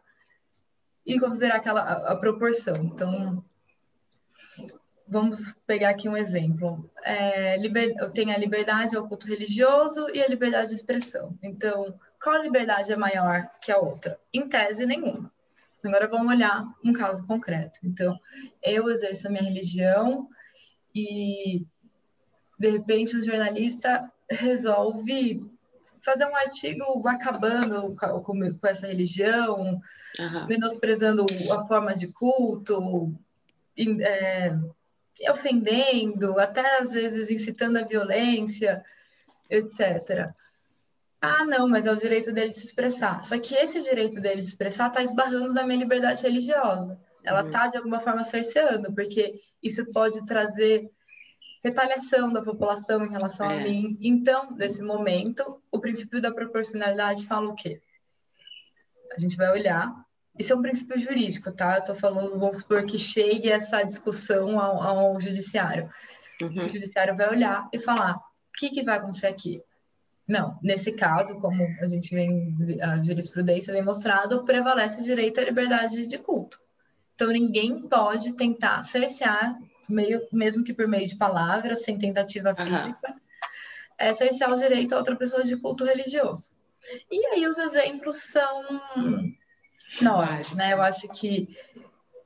e 1.07 1.19
considerar 1.19 1.57
aquela 1.57 1.81
a, 1.81 2.13
a 2.13 2.17
proporção. 2.17 2.75
Então, 2.77 3.45
vamos 5.07 5.55
pegar 5.67 5.91
aqui 5.91 6.09
um 6.09 6.17
exemplo. 6.17 6.91
É, 7.03 7.57
liber, 7.59 7.95
tem 8.13 8.33
a 8.33 8.39
liberdade 8.39 8.97
ao 8.97 9.07
culto 9.07 9.27
religioso 9.27 10.09
e 10.11 10.21
a 10.21 10.29
liberdade 10.29 10.71
de 10.71 10.75
expressão. 10.75 11.39
Então, 11.43 11.99
qual 12.23 12.43
liberdade 12.43 12.93
é 12.93 12.97
maior 12.97 13.49
que 13.61 13.71
a 13.71 13.79
outra? 13.79 14.19
Em 14.33 14.49
tese, 14.49 14.87
nenhuma. 14.87 15.31
Agora 15.85 16.09
vamos 16.09 16.33
olhar 16.33 16.65
um 16.83 16.93
caso 16.93 17.27
concreto. 17.27 17.79
Então, 17.85 18.19
eu 18.63 18.89
exerço 18.89 19.29
a 19.29 19.31
minha 19.31 19.43
religião 19.43 20.29
e, 20.95 21.67
de 22.59 22.71
repente, 22.71 23.17
um 23.17 23.23
jornalista 23.23 24.11
resolve 24.31 25.45
fazer 26.05 26.27
um 26.27 26.37
artigo 26.37 27.09
acabando 27.09 27.97
com, 27.97 28.23
com 28.23 28.67
essa 28.67 28.87
religião, 28.87 29.81
uhum. 30.21 30.47
menosprezando 30.47 31.25
a 31.51 31.65
forma 31.65 31.95
de 31.95 32.09
culto, 32.09 33.15
é, 34.03 34.55
ofendendo, 35.31 36.39
até 36.39 36.79
às 36.79 36.93
vezes 36.93 37.31
incitando 37.31 37.79
a 37.79 37.85
violência, 37.85 38.85
etc. 39.49 40.31
Ah, 41.21 41.45
não, 41.47 41.67
mas 41.67 41.87
é 41.87 41.93
o 41.93 41.97
direito 41.97 42.31
dele 42.33 42.51
de 42.51 42.59
se 42.59 42.67
expressar. 42.67 43.25
Só 43.25 43.39
que 43.39 43.55
esse 43.55 43.81
direito 43.83 44.21
dele 44.21 44.43
de 44.43 44.45
se 44.45 44.51
expressar 44.51 44.89
está 44.89 45.03
esbarrando 45.03 45.55
na 45.55 45.65
minha 45.65 45.79
liberdade 45.79 46.23
religiosa. 46.23 47.01
Ela 47.25 47.47
está, 47.47 47.65
uhum. 47.65 47.71
de 47.71 47.77
alguma 47.79 48.01
forma, 48.01 48.25
cerceando, 48.25 48.93
porque 48.95 49.41
isso 49.63 49.85
pode 49.93 50.25
trazer 50.27 50.91
retaliação 51.63 52.33
da 52.33 52.43
população 52.43 53.05
em 53.05 53.11
relação 53.11 53.51
é. 53.51 53.61
a 53.61 53.65
mim. 53.65 53.97
Então, 54.01 54.51
nesse 54.53 54.83
momento, 54.83 55.63
o 55.71 55.81
princípio 55.81 56.21
da 56.21 56.33
proporcionalidade 56.33 57.27
fala 57.27 57.49
o 57.49 57.55
quê? 57.55 57.81
A 59.17 59.19
gente 59.19 59.37
vai 59.37 59.51
olhar 59.51 60.05
isso 60.39 60.53
é 60.53 60.57
um 60.57 60.63
princípio 60.63 60.99
jurídico, 60.99 61.53
tá? 61.53 61.77
Eu 61.77 61.85
tô 61.85 61.95
falando, 61.95 62.39
vamos 62.39 62.59
supor 62.59 62.85
que 62.85 62.99
chegue 62.99 63.51
essa 63.51 63.83
discussão 63.83 64.59
ao, 64.59 64.83
ao 64.83 65.21
judiciário. 65.21 65.89
Uhum. 66.43 66.65
O 66.65 66.69
judiciário 66.69 67.17
vai 67.17 67.31
olhar 67.31 67.69
e 67.73 67.79
falar: 67.79 68.17
o 68.17 68.21
que, 68.59 68.71
que 68.71 68.83
vai 68.83 68.97
acontecer 68.97 69.29
aqui? 69.29 69.63
Não, 70.27 70.59
nesse 70.63 70.91
caso, 70.93 71.39
como 71.39 71.63
a 71.81 71.87
gente 71.87 72.15
vem, 72.15 72.81
a 72.81 73.01
jurisprudência 73.03 73.73
vem 73.73 73.85
mostrado, 73.85 74.45
prevalece 74.45 75.01
o 75.01 75.05
direito 75.05 75.39
à 75.39 75.45
liberdade 75.45 76.07
de 76.07 76.19
culto. 76.19 76.59
Então, 77.15 77.29
ninguém 77.29 77.81
pode 77.83 78.35
tentar 78.35 78.83
cercear, 78.85 79.59
meio, 79.89 80.27
mesmo 80.33 80.65
que 80.65 80.75
por 80.75 80.89
meio 80.89 81.07
de 81.07 81.17
palavras, 81.17 81.83
sem 81.83 81.99
tentativa 81.99 82.55
física, 82.55 83.09
uhum. 83.09 83.15
é, 83.99 84.13
cercear 84.15 84.53
o 84.53 84.57
direito 84.57 84.95
a 84.95 84.99
outra 84.99 85.17
pessoa 85.17 85.45
de 85.45 85.57
culto 85.57 85.85
religioso. 85.85 86.51
E 87.11 87.27
aí 87.29 87.47
os 87.47 87.57
exemplos 87.57 88.19
são 88.19 88.63
não, 90.01 90.21
né? 90.55 90.73
Eu 90.73 90.83
acho 90.83 91.07
que, 91.09 91.57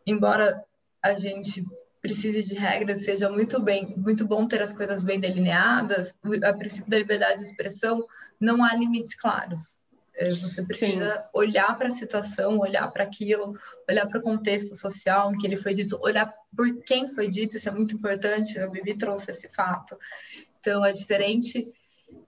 embora 0.07 0.65
a 1.03 1.15
gente 1.15 1.65
precise 2.01 2.43
de 2.43 2.55
regras, 2.55 3.05
seja 3.05 3.29
muito 3.29 3.61
bem, 3.61 3.95
muito 3.97 4.27
bom 4.27 4.47
ter 4.47 4.63
as 4.63 4.73
coisas 4.73 5.03
bem 5.03 5.19
delineadas, 5.19 6.15
a 6.45 6.53
princípio 6.53 6.89
da 6.89 6.99
liberdade 6.99 7.41
de 7.41 7.49
expressão, 7.49 8.07
não 8.41 8.65
há 8.65 8.75
limites 8.75 9.15
claros. 9.17 9.79
É, 10.19 10.35
você 10.35 10.65
precisa 10.65 11.15
Sim. 11.15 11.23
olhar 11.33 11.79
para 11.79 11.87
a 11.87 11.93
situação, 11.93 12.59
olhar 12.59 12.91
para 12.91 13.05
aquilo, 13.05 13.57
olhar 13.89 14.05
para 14.09 14.19
o 14.19 14.23
contexto 14.23 14.75
social 14.75 15.33
em 15.33 15.39
que 15.39 15.47
ele 15.47 15.57
foi 15.57 15.73
dito, 15.75 15.97
olhar 16.03 16.35
por 16.57 16.83
quem 16.83 17.09
foi 17.09 17.29
dito, 17.29 17.57
isso 17.57 17.69
é 17.69 17.73
muito 17.73 17.95
importante. 17.95 18.59
A 18.59 18.67
Bibi 18.67 18.99
trouxe 18.99 19.31
esse 19.31 19.49
fato. 19.49 19.97
Então, 20.59 20.85
é 20.85 20.91
diferente 20.91 21.73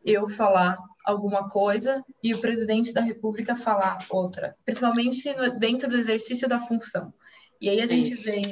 eu 0.05 0.29
falar 0.29 0.79
alguma 1.05 1.49
coisa 1.49 2.05
e 2.23 2.33
o 2.33 2.41
presidente 2.41 2.93
da 2.93 3.01
República 3.01 3.57
falar 3.57 4.07
outra, 4.09 4.55
principalmente 4.65 5.35
no, 5.35 5.59
dentro 5.59 5.89
do 5.89 5.97
exercício 5.97 6.49
da 6.49 6.61
função. 6.61 7.13
E 7.61 7.69
aí 7.69 7.81
a 7.81 7.87
gente 7.87 8.13
Isso. 8.13 8.25
vem, 8.25 8.43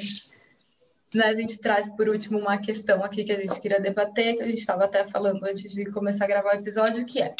né, 1.14 1.26
a 1.26 1.34
gente 1.34 1.58
traz 1.58 1.88
por 1.88 2.08
último 2.08 2.40
uma 2.40 2.58
questão 2.58 3.04
aqui 3.04 3.22
que 3.22 3.32
a 3.32 3.40
gente 3.40 3.60
queria 3.60 3.80
debater, 3.80 4.34
que 4.34 4.42
a 4.42 4.46
gente 4.46 4.58
estava 4.58 4.84
até 4.84 5.04
falando 5.04 5.44
antes 5.44 5.70
de 5.72 5.84
começar 5.92 6.24
a 6.24 6.28
gravar 6.28 6.56
o 6.56 6.58
episódio, 6.58 7.06
que 7.06 7.22
é 7.22 7.36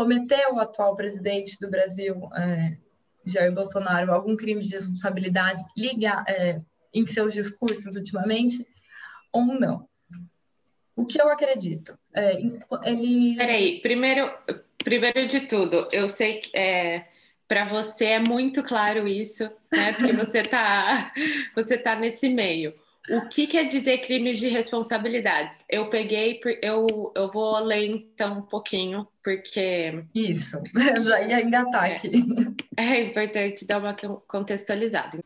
cometeu 0.00 0.54
o 0.54 0.58
atual 0.58 0.96
presidente 0.96 1.60
do 1.60 1.68
Brasil, 1.68 2.16
é, 2.34 2.78
Jair 3.26 3.52
Bolsonaro, 3.52 4.14
algum 4.14 4.34
crime 4.34 4.62
de 4.62 4.72
responsabilidade 4.72 5.62
liga, 5.76 6.24
é, 6.26 6.58
em 6.94 7.04
seus 7.04 7.34
discursos 7.34 7.96
ultimamente 7.96 8.66
ou 9.30 9.44
não? 9.44 9.86
O 10.96 11.04
que 11.04 11.20
eu 11.20 11.28
acredito? 11.28 11.98
É, 12.14 12.32
ele. 12.86 13.36
Peraí, 13.36 13.80
primeiro, 13.82 14.32
primeiro 14.82 15.26
de 15.26 15.40
tudo, 15.40 15.86
eu 15.92 16.08
sei 16.08 16.40
que 16.40 16.56
é, 16.56 17.06
para 17.46 17.66
você 17.66 18.06
é 18.06 18.18
muito 18.18 18.62
claro 18.62 19.06
isso, 19.06 19.50
né? 19.70 19.92
Porque 19.92 20.14
você 20.14 20.38
está 20.40 21.12
você 21.54 21.76
tá 21.76 21.94
nesse 21.94 22.30
meio. 22.30 22.72
O 23.10 23.28
que 23.28 23.46
quer 23.46 23.64
dizer 23.64 23.98
crimes 23.98 24.38
de 24.38 24.46
responsabilidade? 24.46 25.64
Eu 25.68 25.90
peguei, 25.90 26.40
eu, 26.62 27.12
eu 27.16 27.28
vou 27.28 27.58
ler 27.58 27.86
então 27.86 28.38
um 28.38 28.42
pouquinho, 28.42 29.06
porque. 29.22 30.04
Isso, 30.14 30.62
já 31.02 31.20
ia 31.22 31.42
engatar 31.42 31.90
é, 31.90 31.96
aqui. 31.96 32.10
É 32.76 33.02
importante 33.02 33.66
dar 33.66 33.78
uma 33.78 33.94
contextualizada. 34.26 35.18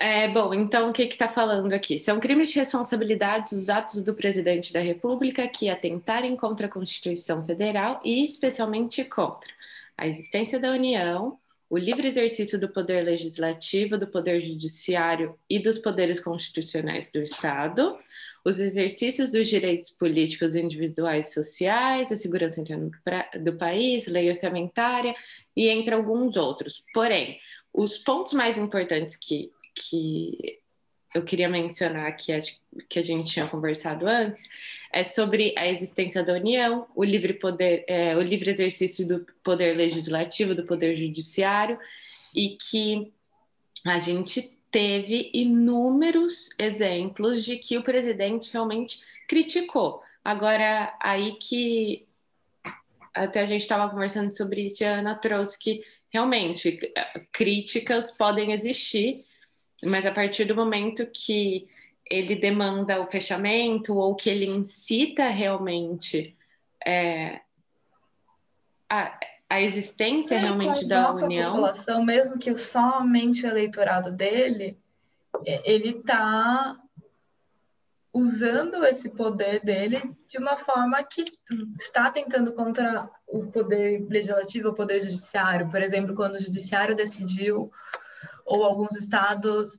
É, 0.00 0.28
bom, 0.28 0.52
então 0.52 0.90
o 0.90 0.92
que 0.92 1.04
está 1.04 1.28
falando 1.28 1.72
aqui? 1.72 1.98
São 1.98 2.18
crimes 2.18 2.50
de 2.50 2.58
responsabilidade 2.58 3.54
os 3.54 3.70
atos 3.70 4.02
do 4.04 4.12
presidente 4.12 4.72
da 4.72 4.80
República 4.80 5.46
que 5.46 5.70
atentarem 5.70 6.36
contra 6.36 6.66
a 6.66 6.70
Constituição 6.70 7.46
Federal 7.46 8.00
e 8.04 8.24
especialmente 8.24 9.04
contra 9.04 9.48
a 9.96 10.06
existência 10.06 10.58
da 10.58 10.72
União, 10.72 11.38
o 11.72 11.78
livre 11.78 12.06
exercício 12.06 12.60
do 12.60 12.68
poder 12.68 13.02
legislativo, 13.02 13.96
do 13.96 14.06
poder 14.06 14.42
judiciário 14.42 15.38
e 15.48 15.58
dos 15.58 15.78
poderes 15.78 16.20
constitucionais 16.20 17.10
do 17.10 17.22
Estado, 17.22 17.98
os 18.44 18.60
exercícios 18.60 19.30
dos 19.30 19.48
direitos 19.48 19.88
políticos 19.88 20.54
individuais 20.54 21.30
e 21.30 21.32
sociais, 21.32 22.12
a 22.12 22.16
segurança 22.16 22.60
interna 22.60 22.90
do 23.40 23.54
país, 23.54 24.06
lei 24.06 24.28
orçamentária 24.28 25.14
e 25.56 25.68
entre 25.68 25.94
alguns 25.94 26.36
outros. 26.36 26.84
Porém, 26.92 27.38
os 27.72 27.96
pontos 27.96 28.34
mais 28.34 28.58
importantes 28.58 29.16
que 29.16 29.50
que 29.74 30.60
eu 31.14 31.24
queria 31.24 31.48
mencionar 31.48 32.10
que 32.16 32.32
a, 32.32 32.38
que 32.88 32.98
a 32.98 33.02
gente 33.02 33.32
tinha 33.32 33.46
conversado 33.46 34.06
antes 34.06 34.48
é 34.92 35.04
sobre 35.04 35.54
a 35.56 35.68
existência 35.68 36.22
da 36.22 36.32
União, 36.32 36.86
o 36.94 37.04
livre 37.04 37.34
poder, 37.34 37.84
é, 37.86 38.16
o 38.16 38.22
livre 38.22 38.50
exercício 38.50 39.06
do 39.06 39.26
poder 39.42 39.76
legislativo, 39.76 40.54
do 40.54 40.64
poder 40.64 40.96
judiciário, 40.96 41.78
e 42.34 42.56
que 42.56 43.12
a 43.84 43.98
gente 43.98 44.56
teve 44.70 45.30
inúmeros 45.34 46.48
exemplos 46.58 47.44
de 47.44 47.56
que 47.56 47.76
o 47.76 47.82
presidente 47.82 48.52
realmente 48.52 49.00
criticou. 49.28 50.02
Agora, 50.24 50.96
aí 51.00 51.32
que 51.32 52.06
até 53.12 53.40
a 53.40 53.44
gente 53.44 53.60
estava 53.60 53.90
conversando 53.90 54.34
sobre 54.34 54.62
isso, 54.62 54.84
a 54.84 54.88
Ana 54.88 55.14
trouxe 55.14 55.58
que 55.58 55.82
realmente 56.10 56.78
críticas 57.30 58.10
podem 58.16 58.52
existir 58.52 59.26
mas 59.84 60.06
a 60.06 60.12
partir 60.12 60.44
do 60.44 60.54
momento 60.54 61.06
que 61.06 61.68
ele 62.10 62.36
demanda 62.36 63.00
o 63.00 63.06
fechamento 63.06 63.96
ou 63.96 64.14
que 64.14 64.28
ele 64.28 64.46
incita 64.46 65.28
realmente 65.28 66.36
é, 66.84 67.40
a, 68.88 69.18
a 69.48 69.60
existência 69.62 70.34
ele 70.34 70.44
realmente 70.44 70.86
da 70.86 71.12
União. 71.12 71.50
A 71.50 71.52
população, 71.52 72.04
mesmo 72.04 72.38
que 72.38 72.56
somente 72.56 73.46
o 73.46 73.48
eleitorado 73.48 74.12
dele, 74.12 74.78
é, 75.46 75.72
ele 75.72 75.90
está 75.90 76.76
usando 78.12 78.84
esse 78.84 79.08
poder 79.08 79.60
dele 79.64 80.14
de 80.28 80.36
uma 80.36 80.56
forma 80.56 81.02
que 81.02 81.24
está 81.80 82.10
tentando 82.10 82.52
contra 82.52 83.08
o 83.26 83.46
poder 83.46 84.06
legislativo, 84.08 84.68
o 84.68 84.74
poder 84.74 85.00
judiciário. 85.00 85.70
Por 85.70 85.80
exemplo, 85.80 86.14
quando 86.14 86.34
o 86.34 86.40
judiciário 86.40 86.94
decidiu 86.94 87.72
ou 88.44 88.64
alguns 88.64 88.96
estados, 88.96 89.78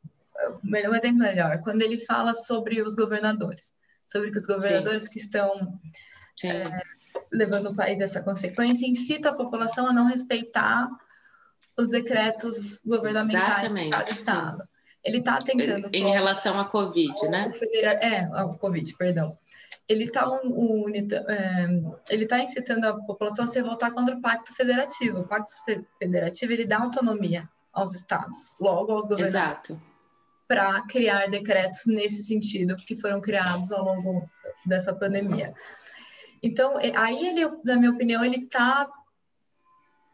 melhor 0.64 0.96
exemplo 0.96 1.20
melhor, 1.20 1.62
quando 1.62 1.82
ele 1.82 1.98
fala 1.98 2.34
sobre 2.34 2.82
os 2.82 2.96
governadores, 2.96 3.74
sobre 4.08 4.32
que 4.32 4.38
os 4.38 4.46
governadores 4.46 5.04
Sim. 5.04 5.10
que 5.10 5.20
estão 5.20 5.80
é, 6.44 6.64
levando 7.32 7.70
o 7.70 7.76
país 7.76 8.02
a 8.02 8.06
essa 8.06 8.22
consequência 8.22 8.88
incita 8.88 9.30
a 9.30 9.34
população 9.34 9.88
a 9.88 9.94
não 9.94 10.06
respeitar 10.06 10.90
os 11.78 11.90
decretos 11.90 12.80
governamentais 12.86 13.66
Exatamente. 13.66 13.86
de 13.86 13.92
cada 13.92 14.12
estado. 14.12 14.58
Sim. 14.64 14.68
Ele 15.04 15.18
está 15.18 15.38
tentando. 15.40 15.90
Em 15.92 16.12
relação 16.12 16.58
à 16.58 16.66
Covid, 16.66 17.28
né? 17.28 17.52
Federa... 17.52 17.92
É, 17.94 18.24
ao 18.24 18.58
Covid, 18.58 18.96
perdão. 18.96 19.38
Ele 19.88 20.06
está 20.06 20.30
um, 20.30 20.48
um, 20.48 20.90
é, 20.96 21.68
ele 22.10 22.26
tá 22.26 22.40
incitando 22.40 22.86
a 22.86 22.94
população 22.94 23.44
a 23.44 23.48
se 23.48 23.62
voltar 23.62 23.92
contra 23.92 24.16
o 24.16 24.22
Pacto 24.22 24.54
Federativo. 24.56 25.20
O 25.20 25.28
Pacto 25.28 25.52
Federativo 26.00 26.54
ele 26.54 26.66
dá 26.66 26.80
autonomia 26.80 27.50
aos 27.74 27.94
estados, 27.94 28.56
logo 28.60 28.92
aos 28.92 29.06
governadores. 29.06 29.36
Exato. 29.36 29.82
Para 30.48 30.82
criar 30.84 31.28
decretos 31.28 31.86
nesse 31.88 32.22
sentido 32.22 32.76
que 32.76 32.96
foram 32.96 33.20
criados 33.20 33.72
ao 33.72 33.84
longo 33.84 34.30
dessa 34.66 34.94
pandemia. 34.94 35.54
Então, 36.42 36.78
aí 36.78 37.28
ele, 37.28 37.50
na 37.64 37.76
minha 37.76 37.92
opinião, 37.92 38.24
ele 38.24 38.44
está 38.44 38.88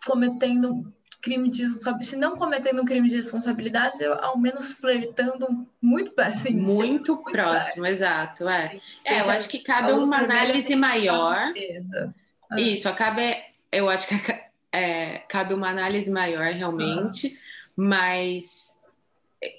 cometendo 0.06 0.94
crime 1.22 1.50
de 1.50 1.68
se 2.02 2.16
não 2.16 2.38
cometendo 2.38 2.82
um 2.82 2.86
crime 2.86 3.10
de 3.10 3.18
responsabilidade, 3.18 4.02
eu, 4.02 4.14
ao 4.24 4.38
menos 4.38 4.74
flertando 4.74 5.68
muito 5.82 6.12
perto. 6.14 6.52
Muito, 6.52 7.16
muito 7.16 7.24
próximo, 7.24 7.84
perto. 7.84 7.86
exato. 7.88 8.50
É. 8.50 8.80
é, 9.04 9.22
eu 9.22 9.30
acho 9.30 9.50
que 9.50 9.60
cabe 9.60 9.92
uma 9.92 10.18
análise 10.18 10.76
maior. 10.76 11.52
Ah. 12.50 12.60
Isso, 12.60 12.88
acaba, 12.88 13.22
eu 13.72 13.90
acho 13.90 14.08
que 14.08 14.16
é, 14.72 15.20
cabe 15.30 15.54
uma 15.54 15.70
análise 15.70 16.10
maior 16.10 16.52
realmente, 16.54 17.28
ah. 17.28 17.72
mas 17.76 18.76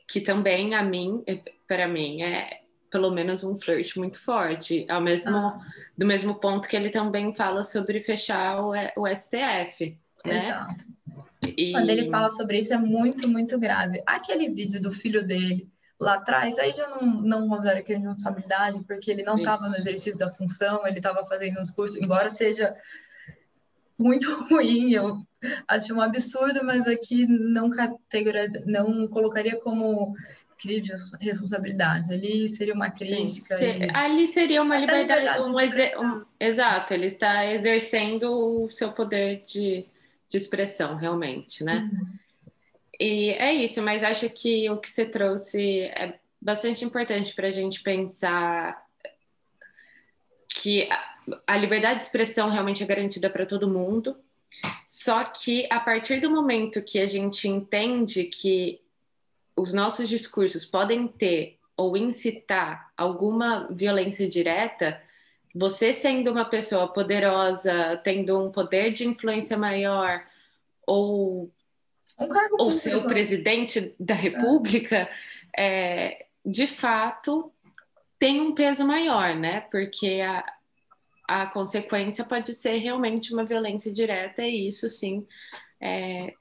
que 0.07 0.21
também 0.21 0.75
a 0.75 0.83
mim, 0.83 1.25
para 1.67 1.89
mim, 1.89 2.23
é 2.23 2.61
pelo 2.91 3.11
menos 3.11 3.45
um 3.45 3.57
flerte 3.57 3.99
muito 3.99 4.19
forte, 4.19 4.85
ao 4.89 5.01
mesmo 5.01 5.37
ah. 5.37 5.61
do 5.97 6.05
mesmo 6.05 6.35
ponto 6.35 6.69
que 6.69 6.77
ele 6.77 6.91
também 6.91 7.35
fala 7.35 7.63
sobre 7.63 8.03
fechar 8.03 8.61
o, 8.61 8.73
o 8.97 9.15
STF, 9.15 9.97
né? 10.25 10.39
Exato. 10.39 10.75
E... 11.57 11.73
Quando 11.73 11.91
ele 11.91 12.11
fala 12.11 12.29
sobre 12.31 12.59
isso 12.59 12.75
é 12.75 12.79
muito, 12.79 13.29
muito 13.29 13.59
grave. 13.59 14.03
Aquele 14.07 14.51
vídeo 14.51 14.81
do 14.81 14.93
filho 14.93 15.27
dele 15.27 15.69
lá 15.99 16.15
atrás, 16.15 16.59
aí 16.59 16.73
já 16.73 16.89
não, 16.89 17.03
não 17.03 17.49
considero 17.49 17.83
que 17.85 17.95
responsabilidade, 17.95 18.83
porque 18.85 19.11
ele 19.11 19.23
não 19.23 19.37
estava 19.37 19.69
no 19.69 19.77
exercício 19.77 20.19
da 20.19 20.31
função, 20.31 20.87
ele 20.87 20.99
estava 20.99 21.25
fazendo 21.25 21.61
uns 21.61 21.71
cursos, 21.71 22.01
embora 22.01 22.31
seja 22.31 22.75
muito 24.01 24.33
ruim, 24.49 24.93
eu 24.93 25.23
acho 25.69 25.95
um 25.95 26.01
absurdo, 26.01 26.65
mas 26.65 26.87
aqui 26.87 27.27
não 27.27 27.71
categoriza, 27.71 28.63
não 28.67 29.07
colocaria 29.07 29.57
como 29.57 30.15
crime 30.59 30.81
de 30.81 30.93
responsabilidade. 31.21 32.13
Ali 32.13 32.49
seria 32.49 32.75
uma 32.75 32.91
crítica. 32.91 33.57
Sim, 33.57 33.85
e... 33.85 33.91
Ali 33.95 34.27
seria 34.27 34.63
uma 34.63 34.77
liberdade, 34.79 35.21
liberdade 35.23 35.49
um, 35.49 35.61
exer... 35.61 36.01
um, 36.01 36.25
exato, 36.39 36.93
ele 36.93 37.07
está 37.07 37.47
exercendo 37.47 38.65
o 38.65 38.71
seu 38.71 38.93
poder 38.93 39.43
de 39.47 39.87
de 40.31 40.37
expressão, 40.37 40.95
realmente, 40.95 41.65
né? 41.65 41.91
Uhum. 41.93 42.07
E 43.01 43.31
é 43.31 43.53
isso, 43.53 43.83
mas 43.83 44.05
acho 44.05 44.31
que 44.31 44.71
o 44.71 44.79
que 44.79 44.89
você 44.89 45.05
trouxe 45.05 45.81
é 45.81 46.19
bastante 46.41 46.85
importante 46.85 47.35
para 47.35 47.49
a 47.49 47.51
gente 47.51 47.83
pensar 47.83 48.81
que 50.49 50.89
a 51.47 51.57
liberdade 51.57 52.01
de 52.01 52.05
expressão 52.05 52.49
realmente 52.49 52.83
é 52.83 52.87
garantida 52.87 53.29
para 53.31 53.47
todo 53.47 53.69
mundo, 53.69 54.17
só 54.85 55.25
que 55.25 55.67
a 55.71 55.79
partir 55.79 56.21
do 56.21 56.31
momento 56.31 56.83
que 56.83 56.99
a 56.99 57.07
gente 57.07 57.49
entende 57.49 58.25
que 58.25 58.81
os 59.57 59.73
nossos 59.73 60.09
discursos 60.09 60.65
podem 60.65 61.07
ter 61.07 61.59
ou 61.77 61.97
incitar 61.97 62.93
alguma 62.97 63.69
violência 63.71 64.29
direta, 64.29 65.01
você 65.55 65.93
sendo 65.93 66.31
uma 66.31 66.45
pessoa 66.45 66.89
poderosa, 66.89 68.01
tendo 68.05 68.39
um 68.39 68.51
poder 68.51 68.93
de 68.93 69.07
influência 69.07 69.57
maior, 69.57 70.25
ou, 70.87 71.51
um 72.19 72.29
ou 72.59 72.73
ser 72.73 72.97
o 72.97 73.05
presidente 73.05 73.95
da 73.99 74.15
República, 74.15 75.09
é. 75.57 76.11
É, 76.13 76.27
de 76.45 76.67
fato 76.67 77.53
tem 78.19 78.41
um 78.41 78.55
peso 78.55 78.87
maior, 78.87 79.35
né? 79.35 79.63
Porque 79.71 80.21
a, 80.21 80.45
a 81.31 81.47
consequência 81.47 82.25
pode 82.25 82.53
ser 82.53 82.79
realmente 82.79 83.33
uma 83.33 83.45
violência 83.45 83.93
direta, 83.93 84.43
e 84.43 84.67
isso 84.67 84.91
sim. 84.91 85.25
É, 85.81 86.35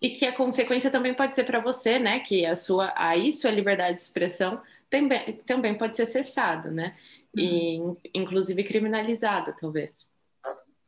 e 0.00 0.10
que 0.10 0.24
a 0.24 0.32
consequência 0.32 0.88
também 0.88 1.12
pode 1.12 1.34
ser 1.34 1.42
para 1.42 1.58
você, 1.58 1.98
né? 1.98 2.20
Que 2.20 2.46
a 2.46 2.54
sua, 2.54 2.92
aí 2.96 3.32
sua 3.32 3.50
liberdade 3.50 3.96
de 3.96 4.02
expressão 4.02 4.62
também, 4.88 5.32
também 5.44 5.76
pode 5.76 5.96
ser 5.96 6.06
cessada, 6.06 6.70
né? 6.70 6.94
E 7.36 7.80
uhum. 7.80 7.96
inclusive 8.14 8.62
criminalizada, 8.62 9.52
talvez. 9.52 10.08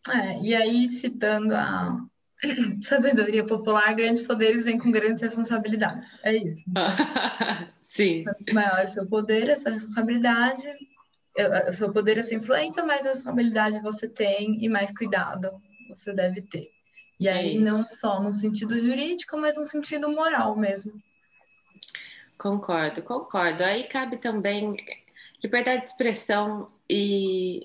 É, 0.08 0.40
e 0.40 0.54
aí, 0.54 0.88
citando 0.88 1.52
a 1.52 1.98
sabedoria 2.80 3.44
popular, 3.44 3.92
grandes 3.94 4.22
poderes 4.22 4.64
vêm 4.64 4.78
com 4.78 4.92
grandes 4.92 5.20
responsabilidades. 5.20 6.16
É 6.22 6.36
isso. 6.36 6.62
Sim. 7.82 8.22
Quanto 8.22 8.54
maior 8.54 8.84
o 8.84 8.88
seu 8.88 9.04
poder, 9.04 9.48
essa 9.48 9.70
responsabilidade, 9.70 10.68
o 11.68 11.72
seu 11.72 11.92
poder, 11.92 12.18
essa 12.18 12.34
influência, 12.34 12.84
mais 12.84 13.04
responsabilidade 13.04 13.80
você 13.80 14.08
tem 14.08 14.62
e 14.64 14.68
mais 14.68 14.96
cuidado 14.96 15.50
você 15.88 16.12
deve 16.12 16.42
ter. 16.42 16.70
E 17.18 17.28
aí, 17.28 17.56
é 17.56 17.60
não 17.60 17.86
só 17.86 18.22
no 18.22 18.32
sentido 18.32 18.80
jurídico, 18.80 19.36
mas 19.36 19.56
no 19.56 19.66
sentido 19.66 20.08
moral 20.08 20.56
mesmo. 20.56 20.92
Concordo, 22.38 23.02
concordo. 23.02 23.62
Aí 23.62 23.84
cabe 23.84 24.16
também 24.16 24.76
liberdade 25.42 25.82
de 25.82 25.90
expressão 25.90 26.70
e, 26.88 27.62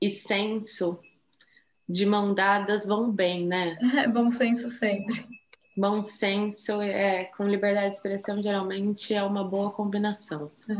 e 0.00 0.10
senso 0.10 0.98
de 1.88 2.04
mão 2.04 2.34
dadas 2.34 2.84
vão 2.84 3.10
bem, 3.10 3.46
né? 3.46 3.78
É, 4.04 4.06
bom 4.06 4.30
senso 4.30 4.68
sempre. 4.70 5.26
Bom 5.76 6.02
senso 6.02 6.82
é, 6.82 7.24
com 7.36 7.44
liberdade 7.44 7.90
de 7.90 7.96
expressão 7.96 8.42
geralmente 8.42 9.14
é 9.14 9.22
uma 9.22 9.44
boa 9.44 9.70
combinação. 9.70 10.50
É. 10.68 10.74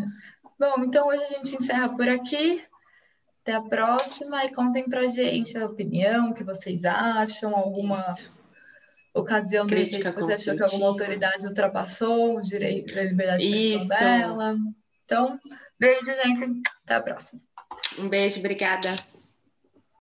Bom, 0.58 0.82
então 0.82 1.06
hoje 1.06 1.22
a 1.22 1.28
gente 1.28 1.56
encerra 1.56 1.88
por 1.96 2.08
aqui. 2.08 2.64
Até 3.42 3.54
a 3.54 3.62
próxima 3.62 4.44
e 4.44 4.52
contem 4.52 4.84
pra 4.88 5.06
gente 5.06 5.56
a 5.56 5.64
opinião, 5.64 6.30
o 6.30 6.34
que 6.34 6.42
vocês 6.42 6.84
acham, 6.84 7.56
alguma 7.56 7.98
Isso. 7.98 8.30
ocasião 9.14 9.66
de 9.66 9.74
repente 9.74 10.12
você 10.12 10.32
achou 10.32 10.56
que 10.56 10.62
alguma 10.62 10.88
autoridade 10.88 11.46
ultrapassou 11.46 12.36
o 12.36 12.42
direito 12.42 12.94
da 12.94 13.04
liberdade 13.04 13.48
de 13.48 13.74
expressão 13.74 13.98
dela. 13.98 14.56
Então, 15.04 15.40
beijo, 15.78 16.04
gente. 16.04 16.60
Até 16.84 16.94
a 16.96 17.00
próxima. 17.00 17.40
Um 17.98 18.08
beijo, 18.08 18.40
obrigada. 18.40 18.96